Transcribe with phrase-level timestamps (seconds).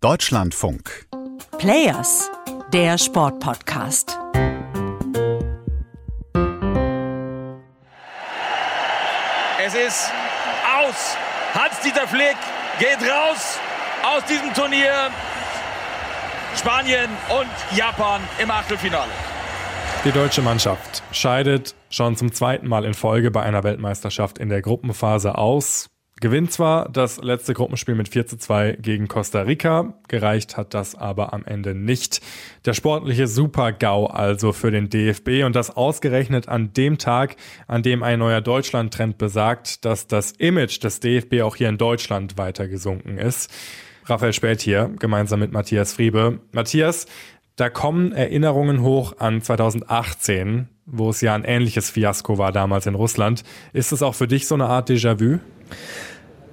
[0.00, 1.08] Deutschlandfunk.
[1.58, 2.30] Players,
[2.72, 4.16] der Sportpodcast.
[9.60, 10.12] Es ist
[10.72, 11.16] aus.
[11.52, 12.36] Hans-Dieter Flick
[12.78, 13.58] geht raus
[14.04, 15.10] aus diesem Turnier.
[16.54, 19.10] Spanien und Japan im Achtelfinale.
[20.04, 24.62] Die deutsche Mannschaft scheidet schon zum zweiten Mal in Folge bei einer Weltmeisterschaft in der
[24.62, 25.90] Gruppenphase aus.
[26.20, 30.96] Gewinnt zwar das letzte Gruppenspiel mit 4 zu 2 gegen Costa Rica, gereicht hat das
[30.96, 32.20] aber am Ende nicht.
[32.64, 37.36] Der sportliche Super-GAU also für den DFB und das ausgerechnet an dem Tag,
[37.68, 42.36] an dem ein neuer Deutschland-Trend besagt, dass das Image des DFB auch hier in Deutschland
[42.36, 43.52] weiter gesunken ist.
[44.06, 46.40] Raphael Spät hier, gemeinsam mit Matthias Friebe.
[46.50, 47.06] Matthias,
[47.54, 52.96] da kommen Erinnerungen hoch an 2018, wo es ja ein ähnliches Fiasko war damals in
[52.96, 53.44] Russland.
[53.72, 55.38] Ist es auch für dich so eine Art Déjà-vu?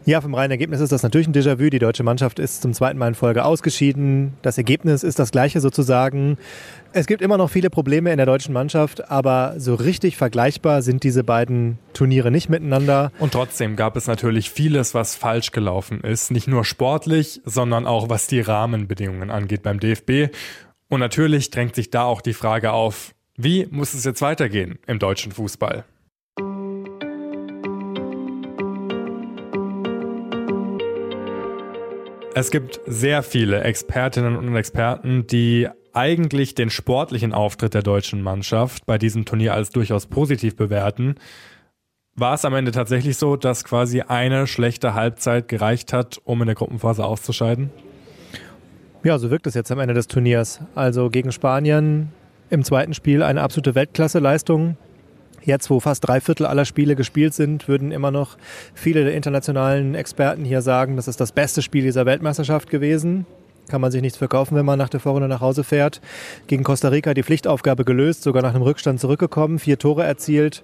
[0.07, 1.71] Ja, vom reinen Ergebnis ist das natürlich ein Déjà-vu.
[1.71, 4.33] Die deutsche Mannschaft ist zum zweiten Mal in Folge ausgeschieden.
[4.43, 6.37] Das Ergebnis ist das gleiche sozusagen.
[6.93, 11.01] Es gibt immer noch viele Probleme in der deutschen Mannschaft, aber so richtig vergleichbar sind
[11.01, 13.11] diese beiden Turniere nicht miteinander.
[13.17, 16.29] Und trotzdem gab es natürlich vieles, was falsch gelaufen ist.
[16.29, 20.31] Nicht nur sportlich, sondern auch was die Rahmenbedingungen angeht beim DFB.
[20.87, 24.99] Und natürlich drängt sich da auch die Frage auf, wie muss es jetzt weitergehen im
[24.99, 25.83] deutschen Fußball?
[32.37, 38.85] Es gibt sehr viele Expertinnen und Experten, die eigentlich den sportlichen Auftritt der deutschen Mannschaft
[38.85, 41.15] bei diesem Turnier als durchaus positiv bewerten.
[42.13, 46.47] War es am Ende tatsächlich so, dass quasi eine schlechte Halbzeit gereicht hat, um in
[46.47, 47.69] der Gruppenphase auszuscheiden?
[49.05, 50.59] Ja, so wirkt es jetzt am Ende des Turniers.
[50.75, 52.11] Also gegen Spanien
[52.49, 54.75] im zweiten Spiel eine absolute Weltklasse-Leistung.
[55.43, 58.37] Jetzt, wo fast drei Viertel aller Spiele gespielt sind, würden immer noch
[58.73, 63.25] viele der internationalen Experten hier sagen, das ist das beste Spiel dieser Weltmeisterschaft gewesen.
[63.67, 66.01] Kann man sich nichts verkaufen, wenn man nach der Vorrunde nach Hause fährt.
[66.47, 70.63] Gegen Costa Rica die Pflichtaufgabe gelöst, sogar nach einem Rückstand zurückgekommen, vier Tore erzielt.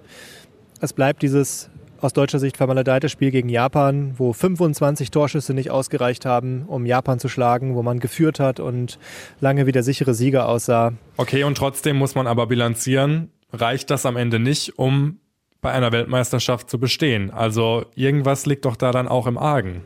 [0.80, 1.70] Es bleibt dieses
[2.02, 7.20] aus deutscher Sicht vermaledeite Spiel gegen Japan, wo 25 Torschüsse nicht ausgereicht haben, um Japan
[7.20, 8.98] zu schlagen, wo man geführt hat und
[9.40, 10.92] lange wie der sichere Sieger aussah.
[11.16, 15.18] Okay, und trotzdem muss man aber bilanzieren, reicht das am Ende nicht, um
[15.60, 17.30] bei einer Weltmeisterschaft zu bestehen.
[17.30, 19.82] Also irgendwas liegt doch da dann auch im Argen.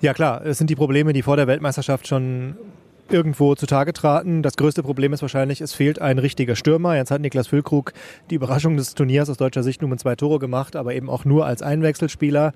[0.00, 2.56] Ja klar, es sind die Probleme, die vor der Weltmeisterschaft schon
[3.08, 4.42] irgendwo zutage traten.
[4.42, 6.96] Das größte Problem ist wahrscheinlich, es fehlt ein richtiger Stürmer.
[6.96, 7.92] Jetzt hat Niklas Füllkrug
[8.30, 11.24] die Überraschung des Turniers aus deutscher Sicht nur mit zwei Tore gemacht, aber eben auch
[11.24, 12.52] nur als Einwechselspieler.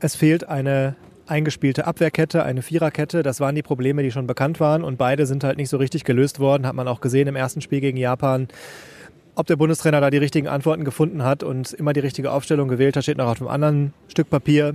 [0.00, 0.96] Es fehlt eine
[1.26, 3.22] eingespielte Abwehrkette, eine Viererkette.
[3.22, 6.04] Das waren die Probleme, die schon bekannt waren und beide sind halt nicht so richtig
[6.04, 6.66] gelöst worden.
[6.66, 8.48] Hat man auch gesehen im ersten Spiel gegen Japan.
[9.38, 12.96] Ob der Bundestrainer da die richtigen Antworten gefunden hat und immer die richtige Aufstellung gewählt
[12.96, 14.74] hat, steht noch auf einem anderen Stück Papier.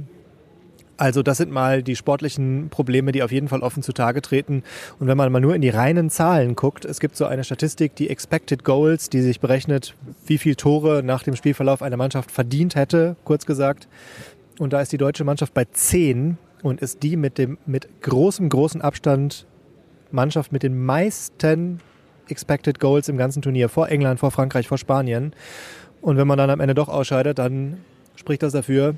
[0.96, 4.64] Also das sind mal die sportlichen Probleme, die auf jeden Fall offen zutage treten.
[5.00, 7.98] Und wenn man mal nur in die reinen Zahlen guckt, es gibt so eine Statistik,
[7.98, 9.96] die Expected Goals, die sich berechnet,
[10.28, 13.90] wie viel Tore nach dem Spielverlauf eine Mannschaft verdient hätte, kurz gesagt.
[14.60, 18.48] Und da ist die deutsche Mannschaft bei 10 und ist die mit dem mit großem,
[18.48, 19.46] großem Abstand
[20.10, 21.82] Mannschaft mit den meisten
[22.30, 25.34] Expected Goals im ganzen Turnier, vor England, vor Frankreich, vor Spanien.
[26.02, 27.78] Und wenn man dann am Ende doch ausscheidet, dann
[28.16, 28.96] spricht das dafür,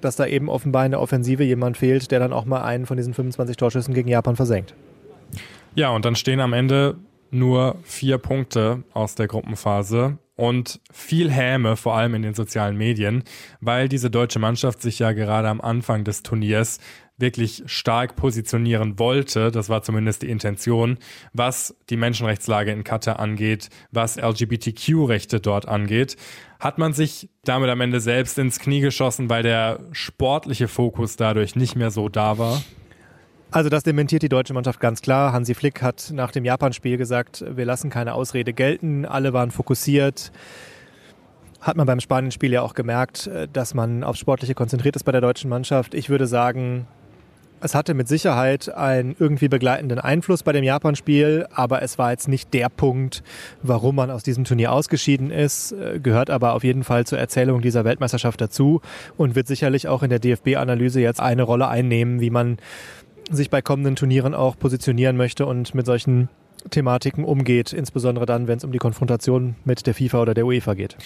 [0.00, 2.96] dass da eben offenbar in der Offensive jemand fehlt, der dann auch mal einen von
[2.96, 4.74] diesen 25 Torschüssen gegen Japan versenkt.
[5.74, 6.96] Ja, und dann stehen am Ende
[7.30, 13.24] nur vier Punkte aus der Gruppenphase und viel Häme, vor allem in den sozialen Medien,
[13.60, 16.78] weil diese deutsche Mannschaft sich ja gerade am Anfang des Turniers
[17.18, 20.98] wirklich stark positionieren wollte, das war zumindest die Intention,
[21.32, 26.16] was die Menschenrechtslage in Katar angeht, was LGBTQ-Rechte dort angeht,
[26.60, 31.56] hat man sich damit am Ende selbst ins Knie geschossen, weil der sportliche Fokus dadurch
[31.56, 32.62] nicht mehr so da war?
[33.50, 35.32] Also das dementiert die deutsche Mannschaft ganz klar.
[35.32, 40.32] Hansi Flick hat nach dem Japan-Spiel gesagt, wir lassen keine Ausrede gelten, alle waren fokussiert
[41.60, 45.20] hat man beim Spanien-Spiel ja auch gemerkt, dass man aufs Sportliche konzentriert ist bei der
[45.20, 45.94] deutschen Mannschaft.
[45.94, 46.86] Ich würde sagen,
[47.60, 52.28] es hatte mit Sicherheit einen irgendwie begleitenden Einfluss bei dem Japan-Spiel, aber es war jetzt
[52.28, 53.22] nicht der Punkt,
[53.62, 57.62] warum man aus diesem Turnier ausgeschieden ist, äh, gehört aber auf jeden Fall zur Erzählung
[57.62, 58.82] dieser Weltmeisterschaft dazu
[59.16, 62.58] und wird sicherlich auch in der DFB-Analyse jetzt eine Rolle einnehmen, wie man
[63.30, 66.28] sich bei kommenden Turnieren auch positionieren möchte und mit solchen
[66.70, 70.74] Thematiken umgeht, insbesondere dann, wenn es um die Konfrontation mit der FIFA oder der UEFA
[70.74, 70.96] geht.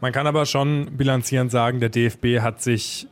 [0.00, 3.06] Man kann aber schon bilanzierend sagen, der DFB hat sich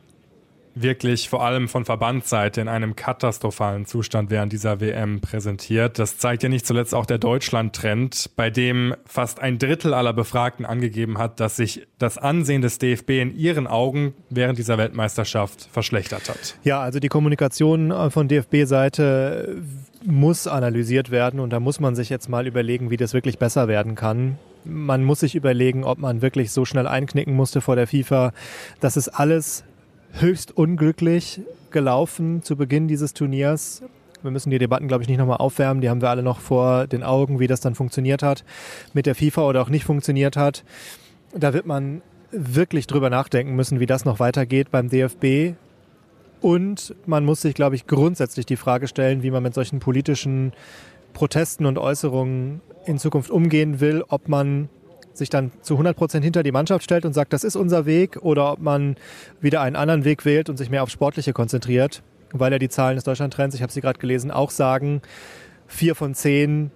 [0.75, 5.99] wirklich vor allem von Verbandsseite in einem katastrophalen Zustand während dieser WM präsentiert.
[5.99, 10.65] Das zeigt ja nicht zuletzt auch der Deutschland-Trend, bei dem fast ein Drittel aller Befragten
[10.65, 16.29] angegeben hat, dass sich das Ansehen des DFB in ihren Augen während dieser Weltmeisterschaft verschlechtert
[16.29, 16.55] hat.
[16.63, 19.61] Ja, also die Kommunikation äh, von DFB-Seite
[20.05, 23.67] muss analysiert werden und da muss man sich jetzt mal überlegen, wie das wirklich besser
[23.67, 24.37] werden kann.
[24.65, 28.31] Man muss sich überlegen, ob man wirklich so schnell einknicken musste vor der FIFA.
[28.79, 29.63] Das ist alles
[30.13, 33.83] höchst unglücklich gelaufen zu Beginn dieses Turniers.
[34.21, 35.81] Wir müssen die Debatten, glaube ich, nicht nochmal aufwärmen.
[35.81, 38.45] Die haben wir alle noch vor den Augen, wie das dann funktioniert hat
[38.93, 40.63] mit der FIFA oder auch nicht funktioniert hat.
[41.35, 42.01] Da wird man
[42.31, 45.55] wirklich drüber nachdenken müssen, wie das noch weitergeht beim DFB.
[46.41, 50.53] Und man muss sich, glaube ich, grundsätzlich die Frage stellen, wie man mit solchen politischen
[51.13, 54.69] Protesten und Äußerungen in Zukunft umgehen will, ob man
[55.13, 58.17] sich dann zu 100 Prozent hinter die Mannschaft stellt und sagt, das ist unser Weg,
[58.21, 58.95] oder ob man
[59.41, 62.95] wieder einen anderen Weg wählt und sich mehr auf Sportliche konzentriert, weil ja die Zahlen
[62.95, 65.01] des Deutschlandtrends, ich habe sie gerade gelesen, auch sagen,
[65.67, 66.71] vier von zehn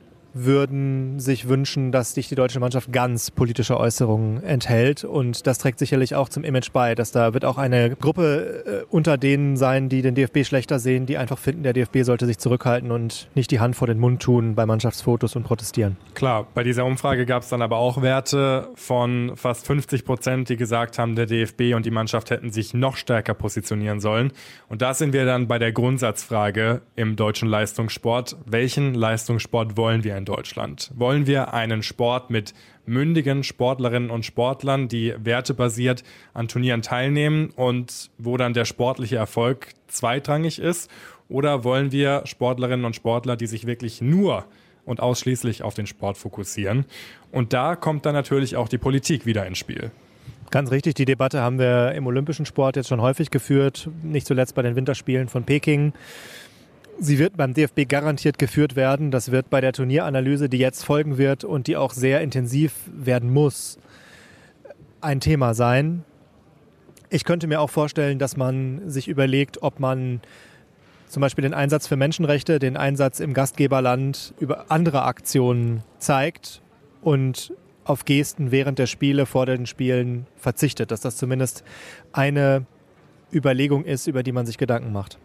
[0.45, 5.03] würden sich wünschen, dass sich die deutsche Mannschaft ganz politische Äußerungen enthält.
[5.03, 8.85] Und das trägt sicherlich auch zum Image bei, dass da wird auch eine Gruppe äh,
[8.89, 12.37] unter denen sein, die den DFB schlechter sehen, die einfach finden, der DFB sollte sich
[12.37, 15.97] zurückhalten und nicht die Hand vor den Mund tun bei Mannschaftsfotos und protestieren.
[16.13, 20.57] Klar, bei dieser Umfrage gab es dann aber auch Werte von fast 50 Prozent, die
[20.57, 24.31] gesagt haben, der DFB und die Mannschaft hätten sich noch stärker positionieren sollen.
[24.69, 28.37] Und da sind wir dann bei der Grundsatzfrage im deutschen Leistungssport.
[28.45, 30.91] Welchen Leistungssport wollen wir in Deutschland?
[30.95, 32.53] Wollen wir einen Sport mit
[32.85, 36.03] mündigen Sportlerinnen und Sportlern, die wertebasiert
[36.33, 40.89] an Turnieren teilnehmen und wo dann der sportliche Erfolg zweitrangig ist?
[41.29, 44.45] Oder wollen wir Sportlerinnen und Sportler, die sich wirklich nur
[44.85, 46.85] und ausschließlich auf den Sport fokussieren?
[47.31, 49.91] Und da kommt dann natürlich auch die Politik wieder ins Spiel.
[50.49, 54.55] Ganz richtig, die Debatte haben wir im olympischen Sport jetzt schon häufig geführt, nicht zuletzt
[54.55, 55.91] bei den Winterspielen von Peking.
[56.99, 59.11] Sie wird beim DFB garantiert geführt werden.
[59.11, 63.31] Das wird bei der Turnieranalyse, die jetzt folgen wird und die auch sehr intensiv werden
[63.31, 63.77] muss,
[64.99, 66.03] ein Thema sein.
[67.09, 70.21] Ich könnte mir auch vorstellen, dass man sich überlegt, ob man
[71.07, 76.61] zum Beispiel den Einsatz für Menschenrechte, den Einsatz im Gastgeberland über andere Aktionen zeigt
[77.01, 77.53] und
[77.85, 80.91] auf Gesten während der Spiele, vor den Spielen verzichtet.
[80.91, 81.63] Dass das zumindest
[82.11, 82.65] eine
[83.31, 85.19] Überlegung ist, über die man sich Gedanken macht.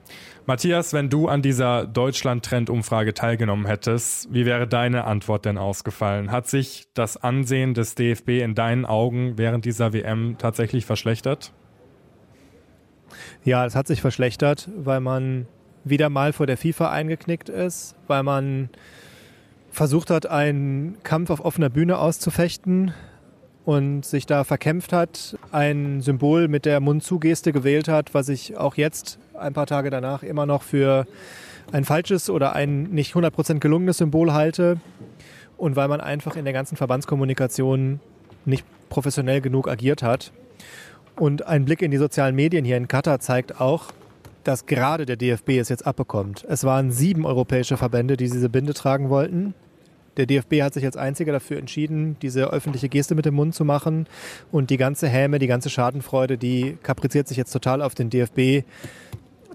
[0.46, 6.32] Matthias, wenn du an dieser Deutschland-Trend-Umfrage teilgenommen hättest, wie wäre deine Antwort denn ausgefallen?
[6.32, 11.52] Hat sich das Ansehen des DFB in deinen Augen während dieser WM tatsächlich verschlechtert?
[13.44, 15.46] Ja, es hat sich verschlechtert, weil man
[15.84, 18.70] wieder mal vor der FIFA eingeknickt ist, weil man
[19.70, 22.92] versucht hat, einen Kampf auf offener Bühne auszufechten,
[23.64, 28.76] und sich da verkämpft hat, ein Symbol mit der Mund-zu-Geste gewählt hat, was ich auch
[28.76, 31.06] jetzt, ein paar Tage danach, immer noch für
[31.70, 34.80] ein falsches oder ein nicht 100% gelungenes Symbol halte.
[35.56, 38.00] Und weil man einfach in der ganzen Verbandskommunikation
[38.44, 40.32] nicht professionell genug agiert hat.
[41.16, 43.92] Und ein Blick in die sozialen Medien hier in Katar zeigt auch,
[44.44, 46.44] dass gerade der DFB es jetzt abbekommt.
[46.48, 49.54] Es waren sieben europäische Verbände, die diese Binde tragen wollten.
[50.16, 53.64] Der DFB hat sich als einziger dafür entschieden, diese öffentliche Geste mit dem Mund zu
[53.64, 54.06] machen.
[54.50, 58.64] Und die ganze Häme, die ganze Schadenfreude, die kapriziert sich jetzt total auf den DFB.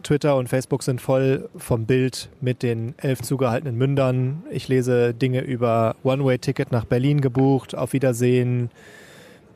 [0.03, 4.43] Twitter und Facebook sind voll vom Bild mit den elf zugehaltenen Mündern.
[4.51, 8.69] Ich lese Dinge über One-Way-Ticket nach Berlin gebucht, auf Wiedersehen,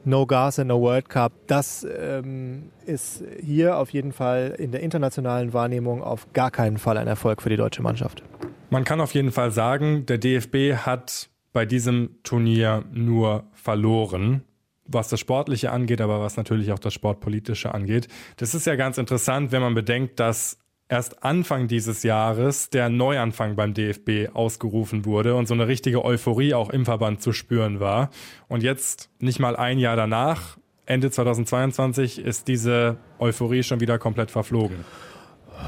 [0.03, 1.31] No Gas and No World Cup.
[1.47, 6.97] Das ähm, ist hier auf jeden Fall in der internationalen Wahrnehmung auf gar keinen Fall
[6.97, 8.23] ein Erfolg für die deutsche Mannschaft.
[8.71, 14.43] Man kann auf jeden Fall sagen, der DFB hat bei diesem Turnier nur verloren,
[14.85, 18.07] was das Sportliche angeht, aber was natürlich auch das Sportpolitische angeht.
[18.37, 20.57] Das ist ja ganz interessant, wenn man bedenkt, dass
[20.87, 26.53] erst Anfang dieses Jahres der Neuanfang beim DFB ausgerufen wurde und so eine richtige Euphorie
[26.53, 28.09] auch im Verband zu spüren war.
[28.47, 34.31] Und jetzt, nicht mal ein Jahr danach, Ende 2022, ist diese Euphorie schon wieder komplett
[34.31, 34.85] verflogen.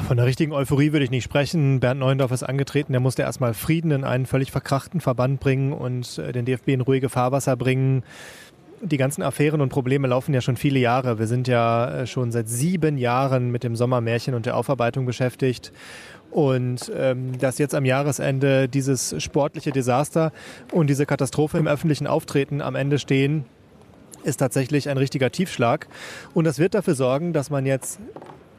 [0.07, 1.79] Von der richtigen Euphorie würde ich nicht sprechen.
[1.79, 6.17] Bernd Neuendorf ist angetreten, der musste erstmal Frieden in einen völlig verkrachten Verband bringen und
[6.17, 8.03] äh, den DFB in ruhige Fahrwasser bringen.
[8.81, 11.19] Die ganzen Affären und Probleme laufen ja schon viele Jahre.
[11.19, 15.71] Wir sind ja äh, schon seit sieben Jahren mit dem Sommermärchen und der Aufarbeitung beschäftigt.
[16.31, 20.31] Und ähm, dass jetzt am Jahresende dieses sportliche Desaster
[20.71, 23.45] und diese Katastrophe im öffentlichen Auftreten am Ende stehen,
[24.23, 25.87] ist tatsächlich ein richtiger Tiefschlag.
[26.33, 27.99] Und das wird dafür sorgen, dass man jetzt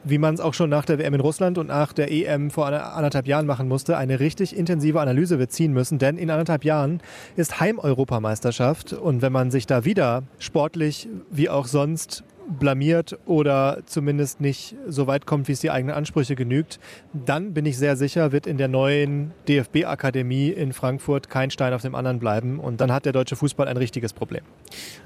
[0.04, 2.66] wie man es auch schon nach der WM in Russland und nach der EM vor
[2.66, 5.98] anderthalb Jahren machen musste, eine richtig intensive Analyse wird ziehen müssen.
[5.98, 7.00] Denn in anderthalb Jahren
[7.36, 8.92] ist Heim-Europameisterschaft.
[8.92, 15.06] Und wenn man sich da wieder sportlich wie auch sonst blamiert oder zumindest nicht so
[15.06, 16.78] weit kommt, wie es die eigenen Ansprüche genügt,
[17.12, 21.82] dann bin ich sehr sicher, wird in der neuen DFB-Akademie in Frankfurt kein Stein auf
[21.82, 24.42] dem anderen bleiben und dann hat der deutsche Fußball ein richtiges Problem.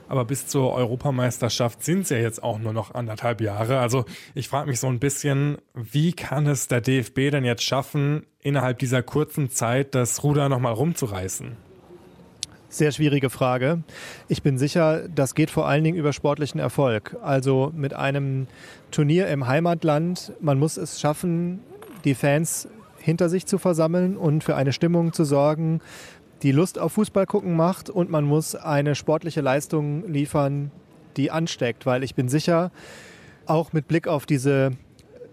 [0.08, 3.78] Aber bis zur Europameisterschaft sind es ja jetzt auch nur noch anderthalb Jahre.
[3.78, 4.04] Also
[4.34, 8.78] ich frage mich so ein bisschen, wie kann es der DFB denn jetzt schaffen, innerhalb
[8.78, 11.67] dieser kurzen Zeit das Ruder nochmal rumzureißen?
[12.70, 13.82] Sehr schwierige Frage.
[14.28, 17.16] Ich bin sicher, das geht vor allen Dingen über sportlichen Erfolg.
[17.22, 18.46] Also mit einem
[18.90, 21.60] Turnier im Heimatland, man muss es schaffen,
[22.04, 25.80] die Fans hinter sich zu versammeln und für eine Stimmung zu sorgen,
[26.42, 30.70] die Lust auf Fußball gucken macht und man muss eine sportliche Leistung liefern,
[31.16, 32.70] die ansteckt, weil ich bin sicher,
[33.46, 34.72] auch mit Blick auf diese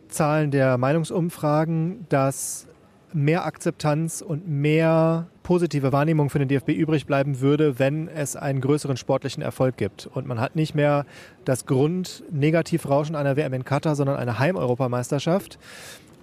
[0.07, 2.67] Zahlen der Meinungsumfragen, dass
[3.15, 8.61] mehr Akzeptanz und mehr positive Wahrnehmung für den DFB übrig bleiben würde, wenn es einen
[8.61, 10.07] größeren sportlichen Erfolg gibt.
[10.07, 11.05] Und man hat nicht mehr
[11.45, 15.57] das Grund-Negativrauschen einer WM in Katar, sondern eine Heim-Europameisterschaft.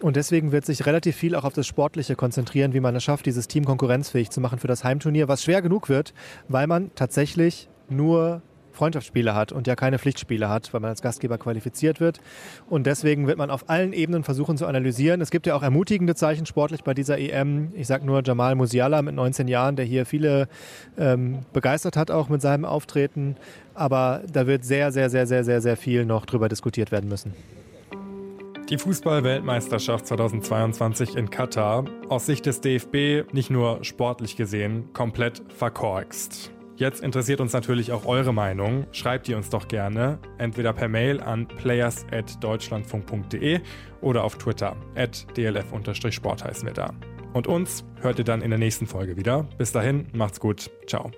[0.00, 3.25] Und deswegen wird sich relativ viel auch auf das Sportliche konzentrieren, wie man es schafft,
[3.25, 6.12] dieses Team konkurrenzfähig zu machen für das Heimturnier, was schwer genug wird,
[6.49, 8.42] weil man tatsächlich nur
[8.73, 12.21] Freundschaftsspiele hat und ja keine Pflichtspiele hat, weil man als Gastgeber qualifiziert wird.
[12.69, 15.21] Und deswegen wird man auf allen Ebenen versuchen zu analysieren.
[15.21, 17.73] Es gibt ja auch ermutigende Zeichen sportlich bei dieser EM.
[17.75, 20.49] Ich sage nur Jamal Musiala mit 19 Jahren, der hier viele
[20.99, 23.37] ähm, begeistert hat, auch mit seinem Auftreten.
[23.75, 27.35] Aber da wird sehr, sehr, sehr, sehr, sehr, sehr viel noch drüber diskutiert werden müssen.
[28.69, 36.51] Die Fußball-Weltmeisterschaft 2022 in Katar, aus Sicht des DFB nicht nur sportlich gesehen, komplett verkorkst.
[36.76, 38.87] Jetzt interessiert uns natürlich auch eure Meinung.
[38.93, 43.61] Schreibt ihr uns doch gerne, entweder per Mail an players.deutschlandfunk.de
[44.00, 46.95] oder auf Twitter, at dlf-sport heißen wir da.
[47.35, 49.47] Und uns hört ihr dann in der nächsten Folge wieder.
[49.59, 50.71] Bis dahin, macht's gut.
[50.87, 51.12] Ciao.